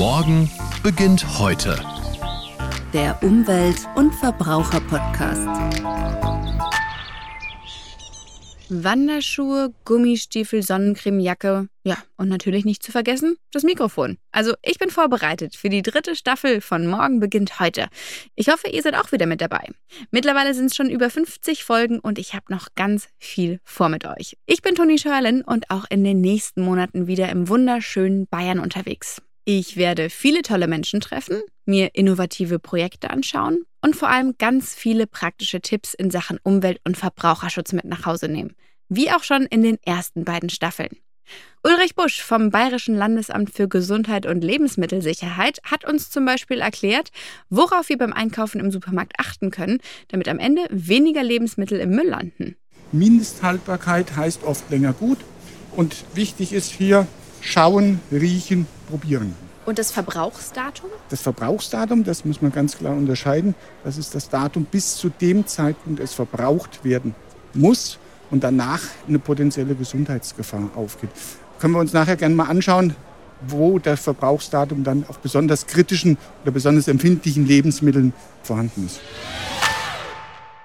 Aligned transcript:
Morgen 0.00 0.50
beginnt 0.82 1.38
heute. 1.38 1.78
Der 2.94 3.22
Umwelt- 3.22 3.86
und 3.96 4.14
Verbraucher-Podcast. 4.14 5.46
Wanderschuhe, 8.70 9.74
Gummistiefel, 9.84 10.62
Sonnencremejacke. 10.62 11.68
Ja, 11.84 11.98
und 12.16 12.30
natürlich 12.30 12.64
nicht 12.64 12.82
zu 12.82 12.92
vergessen, 12.92 13.36
das 13.52 13.62
Mikrofon. 13.62 14.16
Also 14.32 14.54
ich 14.62 14.78
bin 14.78 14.88
vorbereitet 14.88 15.54
für 15.54 15.68
die 15.68 15.82
dritte 15.82 16.16
Staffel 16.16 16.62
von 16.62 16.86
Morgen 16.86 17.20
beginnt 17.20 17.60
heute. 17.60 17.88
Ich 18.36 18.48
hoffe, 18.48 18.70
ihr 18.70 18.80
seid 18.80 18.94
auch 18.94 19.12
wieder 19.12 19.26
mit 19.26 19.42
dabei. 19.42 19.68
Mittlerweile 20.10 20.54
sind 20.54 20.70
es 20.70 20.76
schon 20.76 20.88
über 20.88 21.10
50 21.10 21.62
Folgen 21.62 21.98
und 21.98 22.18
ich 22.18 22.32
habe 22.32 22.46
noch 22.48 22.68
ganz 22.74 23.10
viel 23.18 23.60
vor 23.64 23.90
mit 23.90 24.06
euch. 24.06 24.38
Ich 24.46 24.62
bin 24.62 24.74
Toni 24.74 24.96
Schörlin 24.96 25.42
und 25.42 25.70
auch 25.70 25.84
in 25.90 26.04
den 26.04 26.22
nächsten 26.22 26.62
Monaten 26.62 27.06
wieder 27.06 27.28
im 27.28 27.50
wunderschönen 27.50 28.26
Bayern 28.28 28.60
unterwegs. 28.60 29.20
Ich 29.52 29.76
werde 29.76 30.10
viele 30.10 30.42
tolle 30.42 30.68
Menschen 30.68 31.00
treffen, 31.00 31.42
mir 31.64 31.96
innovative 31.96 32.60
Projekte 32.60 33.10
anschauen 33.10 33.64
und 33.80 33.96
vor 33.96 34.08
allem 34.08 34.36
ganz 34.38 34.76
viele 34.76 35.08
praktische 35.08 35.60
Tipps 35.60 35.92
in 35.92 36.12
Sachen 36.12 36.38
Umwelt- 36.44 36.78
und 36.84 36.96
Verbraucherschutz 36.96 37.72
mit 37.72 37.84
nach 37.84 38.06
Hause 38.06 38.28
nehmen. 38.28 38.54
Wie 38.88 39.10
auch 39.10 39.24
schon 39.24 39.46
in 39.46 39.64
den 39.64 39.78
ersten 39.84 40.24
beiden 40.24 40.50
Staffeln. 40.50 40.96
Ulrich 41.64 41.96
Busch 41.96 42.22
vom 42.22 42.50
Bayerischen 42.50 42.94
Landesamt 42.94 43.52
für 43.52 43.66
Gesundheit 43.66 44.24
und 44.24 44.44
Lebensmittelsicherheit 44.44 45.58
hat 45.64 45.84
uns 45.84 46.10
zum 46.10 46.24
Beispiel 46.24 46.60
erklärt, 46.60 47.10
worauf 47.48 47.88
wir 47.88 47.98
beim 47.98 48.12
Einkaufen 48.12 48.60
im 48.60 48.70
Supermarkt 48.70 49.14
achten 49.18 49.50
können, 49.50 49.80
damit 50.06 50.28
am 50.28 50.38
Ende 50.38 50.64
weniger 50.70 51.24
Lebensmittel 51.24 51.80
im 51.80 51.90
Müll 51.90 52.06
landen. 52.06 52.54
Mindesthaltbarkeit 52.92 54.14
heißt 54.14 54.44
oft 54.44 54.70
länger 54.70 54.92
gut. 54.92 55.18
Und 55.74 56.04
wichtig 56.14 56.52
ist 56.52 56.70
hier 56.70 57.08
schauen, 57.40 58.00
riechen, 58.10 58.66
probieren. 58.88 59.34
Und 59.66 59.78
das 59.78 59.92
Verbrauchsdatum? 59.92 60.90
Das 61.10 61.22
Verbrauchsdatum, 61.22 62.02
das 62.04 62.24
muss 62.24 62.42
man 62.42 62.50
ganz 62.50 62.76
klar 62.78 62.96
unterscheiden. 62.96 63.54
Das 63.84 63.98
ist 63.98 64.14
das 64.14 64.28
Datum, 64.28 64.64
bis 64.64 64.96
zu 64.96 65.10
dem 65.10 65.46
Zeitpunkt 65.46 66.00
es 66.00 66.12
verbraucht 66.12 66.84
werden 66.84 67.14
muss 67.54 67.98
und 68.30 68.42
danach 68.42 68.80
eine 69.06 69.18
potenzielle 69.18 69.74
Gesundheitsgefahr 69.74 70.70
aufgeht. 70.74 71.10
Können 71.58 71.74
wir 71.74 71.80
uns 71.80 71.92
nachher 71.92 72.16
gerne 72.16 72.34
mal 72.34 72.46
anschauen, 72.46 72.96
wo 73.46 73.78
das 73.78 74.00
Verbrauchsdatum 74.00 74.84
dann 74.84 75.04
auf 75.08 75.18
besonders 75.18 75.66
kritischen 75.66 76.18
oder 76.42 76.52
besonders 76.52 76.88
empfindlichen 76.88 77.46
Lebensmitteln 77.46 78.12
vorhanden 78.42 78.86
ist. 78.86 79.00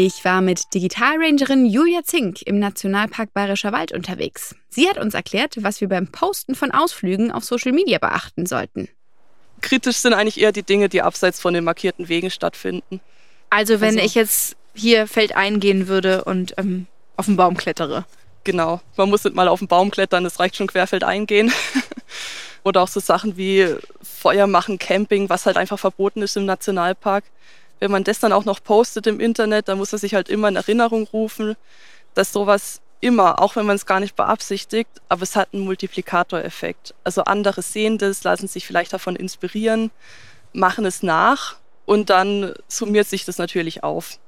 Ich 0.00 0.24
war 0.24 0.42
mit 0.42 0.74
Digitalrangerin 0.74 1.66
Julia 1.66 2.04
Zink 2.04 2.42
im 2.42 2.60
Nationalpark 2.60 3.34
Bayerischer 3.34 3.72
Wald 3.72 3.90
unterwegs. 3.90 4.54
Sie 4.68 4.88
hat 4.88 4.96
uns 4.96 5.12
erklärt, 5.12 5.56
was 5.64 5.80
wir 5.80 5.88
beim 5.88 6.06
Posten 6.06 6.54
von 6.54 6.70
Ausflügen 6.70 7.32
auf 7.32 7.42
Social 7.42 7.72
Media 7.72 7.98
beachten 7.98 8.46
sollten. 8.46 8.86
Kritisch 9.60 9.96
sind 9.96 10.12
eigentlich 10.12 10.40
eher 10.40 10.52
die 10.52 10.62
Dinge, 10.62 10.88
die 10.88 11.02
abseits 11.02 11.40
von 11.40 11.52
den 11.52 11.64
markierten 11.64 12.08
Wegen 12.08 12.30
stattfinden. 12.30 13.00
Also 13.50 13.80
wenn 13.80 13.96
also, 13.96 14.06
ich 14.06 14.14
jetzt 14.14 14.56
hier 14.72 15.08
feldein 15.08 15.58
gehen 15.58 15.88
würde 15.88 16.22
und 16.22 16.54
ähm, 16.58 16.86
auf 17.16 17.26
den 17.26 17.34
Baum 17.34 17.56
klettere. 17.56 18.04
Genau, 18.44 18.80
man 18.96 19.10
muss 19.10 19.24
nicht 19.24 19.34
mal 19.34 19.48
auf 19.48 19.58
den 19.58 19.66
Baum 19.66 19.90
klettern, 19.90 20.24
es 20.24 20.38
reicht 20.38 20.54
schon 20.54 20.68
querfeld 20.68 21.02
eingehen. 21.02 21.50
Oder 22.62 22.82
auch 22.82 22.88
so 22.88 23.00
Sachen 23.00 23.36
wie 23.36 23.74
Feuer 24.00 24.46
machen, 24.46 24.78
Camping, 24.78 25.28
was 25.28 25.44
halt 25.44 25.56
einfach 25.56 25.80
verboten 25.80 26.22
ist 26.22 26.36
im 26.36 26.44
Nationalpark 26.44 27.24
wenn 27.80 27.90
man 27.90 28.04
das 28.04 28.20
dann 28.20 28.32
auch 28.32 28.44
noch 28.44 28.62
postet 28.62 29.06
im 29.06 29.20
Internet, 29.20 29.68
dann 29.68 29.78
muss 29.78 29.92
man 29.92 29.98
sich 29.98 30.14
halt 30.14 30.28
immer 30.28 30.48
in 30.48 30.56
Erinnerung 30.56 31.06
rufen, 31.12 31.56
dass 32.14 32.32
sowas 32.32 32.80
immer, 33.00 33.40
auch 33.40 33.56
wenn 33.56 33.66
man 33.66 33.76
es 33.76 33.86
gar 33.86 34.00
nicht 34.00 34.16
beabsichtigt, 34.16 34.90
aber 35.08 35.22
es 35.22 35.36
hat 35.36 35.52
einen 35.52 35.64
Multiplikatoreffekt. 35.64 36.94
Also 37.04 37.24
andere 37.24 37.62
sehen 37.62 37.98
das, 37.98 38.24
lassen 38.24 38.48
sich 38.48 38.66
vielleicht 38.66 38.92
davon 38.92 39.16
inspirieren, 39.16 39.90
machen 40.52 40.84
es 40.84 41.02
nach 41.02 41.56
und 41.86 42.10
dann 42.10 42.54
summiert 42.66 43.06
sich 43.06 43.24
das 43.24 43.38
natürlich 43.38 43.84
auf. 43.84 44.18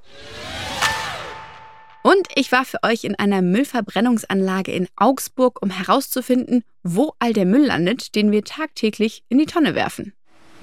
Und 2.03 2.29
ich 2.35 2.51
war 2.51 2.65
für 2.65 2.83
euch 2.83 3.05
in 3.05 3.15
einer 3.17 3.43
Müllverbrennungsanlage 3.43 4.73
in 4.73 4.89
Augsburg, 4.97 5.61
um 5.61 5.69
herauszufinden, 5.69 6.65
wo 6.83 7.13
all 7.19 7.35
der 7.35 7.45
Müll 7.45 7.67
landet, 7.67 8.15
den 8.15 8.33
wir 8.33 8.43
tagtäglich 8.43 9.23
in 9.29 9.37
die 9.37 9.47
Tonne 9.47 9.75
werfen. 9.75 10.15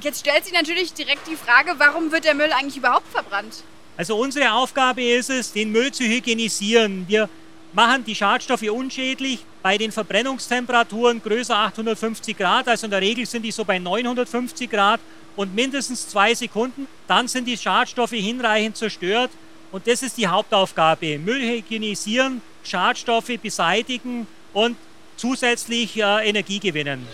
Jetzt 0.01 0.19
stellt 0.19 0.45
sich 0.45 0.53
natürlich 0.53 0.93
direkt 0.93 1.27
die 1.27 1.35
Frage, 1.35 1.73
warum 1.77 2.11
wird 2.11 2.23
der 2.23 2.35
Müll 2.35 2.51
eigentlich 2.51 2.77
überhaupt 2.77 3.07
verbrannt? 3.11 3.63
Also 3.97 4.15
unsere 4.15 4.51
Aufgabe 4.51 5.03
ist 5.03 5.31
es, 5.31 5.51
den 5.51 5.71
Müll 5.71 5.91
zu 5.91 6.03
hygienisieren. 6.03 7.05
Wir 7.07 7.27
machen 7.73 8.03
die 8.05 8.13
Schadstoffe 8.13 8.69
unschädlich 8.69 9.43
bei 9.63 9.77
den 9.77 9.91
Verbrennungstemperaturen 9.91 11.21
größer 11.21 11.57
850 11.57 12.37
Grad. 12.37 12.67
Also 12.67 12.85
in 12.85 12.91
der 12.91 13.01
Regel 13.01 13.25
sind 13.25 13.41
die 13.41 13.51
so 13.51 13.65
bei 13.65 13.79
950 13.79 14.69
Grad 14.69 14.99
und 15.35 15.55
mindestens 15.55 16.07
zwei 16.07 16.35
Sekunden. 16.35 16.87
Dann 17.07 17.27
sind 17.27 17.45
die 17.45 17.57
Schadstoffe 17.57 18.11
hinreichend 18.11 18.77
zerstört. 18.77 19.31
Und 19.71 19.87
das 19.87 20.03
ist 20.03 20.17
die 20.17 20.27
Hauptaufgabe. 20.27 21.17
Müll 21.17 21.41
hygienisieren, 21.41 22.41
Schadstoffe 22.63 23.37
beseitigen 23.41 24.27
und 24.53 24.77
zusätzlich 25.17 25.97
äh, 25.97 26.29
Energie 26.29 26.59
gewinnen. 26.59 27.05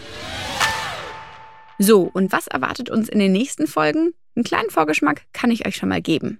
So, 1.79 2.09
und 2.13 2.31
was 2.31 2.47
erwartet 2.47 2.89
uns 2.89 3.09
in 3.09 3.19
den 3.19 3.31
nächsten 3.31 3.67
Folgen? 3.67 4.13
Einen 4.35 4.44
kleinen 4.44 4.69
Vorgeschmack 4.69 5.23
kann 5.34 5.51
ich 5.51 5.66
euch 5.66 5.75
schon 5.75 5.89
mal 5.89 6.01
geben. 6.01 6.39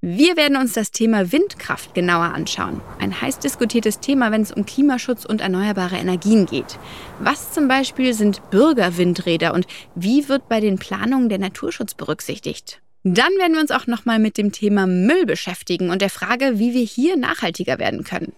Wir 0.00 0.36
werden 0.36 0.56
uns 0.56 0.74
das 0.74 0.92
Thema 0.92 1.32
Windkraft 1.32 1.92
genauer 1.92 2.32
anschauen. 2.32 2.80
Ein 3.00 3.20
heiß 3.20 3.40
diskutiertes 3.40 3.98
Thema, 3.98 4.30
wenn 4.30 4.42
es 4.42 4.52
um 4.52 4.64
Klimaschutz 4.64 5.24
und 5.24 5.40
erneuerbare 5.40 5.96
Energien 5.96 6.46
geht. 6.46 6.78
Was 7.18 7.52
zum 7.52 7.66
Beispiel 7.66 8.14
sind 8.14 8.48
Bürgerwindräder 8.50 9.52
und 9.54 9.66
wie 9.96 10.28
wird 10.28 10.48
bei 10.48 10.60
den 10.60 10.78
Planungen 10.78 11.28
der 11.28 11.40
Naturschutz 11.40 11.94
berücksichtigt? 11.94 12.80
Dann 13.02 13.32
werden 13.38 13.54
wir 13.54 13.60
uns 13.60 13.72
auch 13.72 13.88
nochmal 13.88 14.20
mit 14.20 14.38
dem 14.38 14.52
Thema 14.52 14.86
Müll 14.86 15.26
beschäftigen 15.26 15.90
und 15.90 16.00
der 16.00 16.10
Frage, 16.10 16.60
wie 16.60 16.74
wir 16.74 16.84
hier 16.84 17.16
nachhaltiger 17.16 17.80
werden 17.80 18.04
können. 18.04 18.32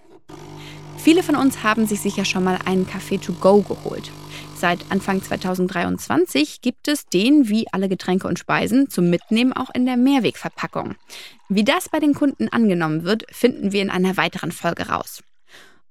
Viele 0.97 1.23
von 1.23 1.37
uns 1.37 1.63
haben 1.63 1.87
sich 1.87 2.01
sicher 2.01 2.25
schon 2.25 2.45
mal 2.45 2.59
einen 2.65 2.87
Kaffee 2.87 3.19
to 3.19 3.33
go 3.35 3.61
geholt. 3.61 4.11
Seit 4.61 4.91
Anfang 4.91 5.23
2023 5.23 6.61
gibt 6.61 6.87
es 6.87 7.07
den, 7.07 7.49
wie 7.49 7.73
alle 7.73 7.89
Getränke 7.89 8.29
und 8.29 8.39
Speisen, 8.39 8.91
zum 8.91 9.09
Mitnehmen 9.09 9.55
auch 9.55 9.71
in 9.73 9.87
der 9.87 9.97
Mehrwegverpackung. 9.97 10.97
Wie 11.49 11.65
das 11.65 11.89
bei 11.89 11.99
den 11.99 12.13
Kunden 12.13 12.47
angenommen 12.51 13.05
wird, 13.05 13.25
finden 13.33 13.73
wir 13.73 13.81
in 13.81 13.89
einer 13.89 14.19
weiteren 14.19 14.53
Folge 14.53 14.91
raus. 14.91 15.23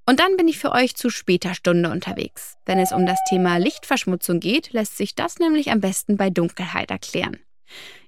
Und 0.05 0.19
dann 0.19 0.37
bin 0.37 0.47
ich 0.47 0.59
für 0.59 0.71
euch 0.71 0.95
zu 0.95 1.09
später 1.09 1.55
Stunde 1.55 1.89
unterwegs. 1.89 2.57
Wenn 2.67 2.77
es 2.77 2.91
um 2.91 3.07
das 3.07 3.17
Thema 3.27 3.57
Lichtverschmutzung 3.57 4.39
geht, 4.39 4.71
lässt 4.71 4.97
sich 4.97 5.15
das 5.15 5.39
nämlich 5.39 5.71
am 5.71 5.81
besten 5.81 6.15
bei 6.15 6.29
Dunkelheit 6.29 6.91
erklären. 6.91 7.39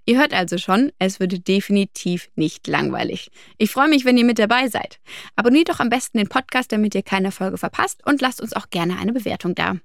Ihr 0.06 0.20
hört 0.20 0.32
also 0.32 0.60
schon, 0.60 0.92
es 1.00 1.20
wird 1.20 1.48
definitiv 1.48 2.30
nicht 2.36 2.68
langweilig. 2.68 3.32
Ich 3.58 3.72
freue 3.72 3.90
mich, 3.90 4.06
wenn 4.06 4.18
ihr 4.18 4.26
mit 4.26 4.38
dabei 4.38 4.68
seid. 4.68 5.00
Abonniert 5.36 5.70
doch 5.70 5.80
am 5.80 5.90
besten 5.90 6.20
den 6.20 6.30
Podcast, 6.30 6.72
damit 6.72 6.94
ihr 6.94 7.02
keine 7.02 7.32
Folge 7.32 7.58
verpasst 7.58 8.06
und 8.06 8.22
lasst 8.22 8.42
uns 8.42 8.54
auch 8.54 8.70
gerne 8.70 9.00
eine 9.00 9.14
Bewertung 9.14 9.56
da. 9.56 9.78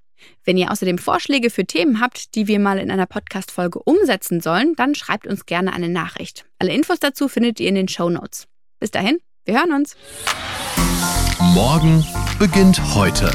Wenn 0.45 0.57
ihr 0.57 0.71
außerdem 0.71 0.99
Vorschläge 0.99 1.51
für 1.51 1.67
Themen 1.67 2.01
habt, 2.01 2.35
die 2.35 2.49
wir 2.49 2.59
mal 2.59 2.79
in 2.79 2.91
einer 2.91 3.07
Podcast-Folge 3.07 3.81
umsetzen 3.81 4.41
sollen, 4.41 4.75
dann 4.77 4.95
schreibt 4.95 5.27
uns 5.27 5.47
gerne 5.47 5.73
eine 5.73 5.89
Nachricht. 5.89 6.47
Alle 6.59 6.73
Infos 6.73 7.01
dazu 7.01 7.29
findet 7.29 7.61
ihr 7.61 7.69
in 7.69 7.75
den 7.75 7.89
Show 7.89 8.09
Notes. 8.09 8.47
Bis 8.79 8.91
dahin, 8.91 9.19
wir 9.45 9.59
hören 9.59 9.73
uns. 9.73 9.97
Morgen 11.55 12.05
beginnt 12.39 12.81
heute. 12.95 13.31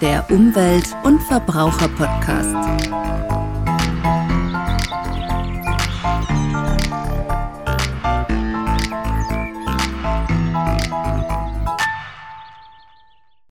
Der 0.00 0.30
Umwelt- 0.30 0.94
und 1.04 1.20
Verbraucher-Podcast. 1.22 3.47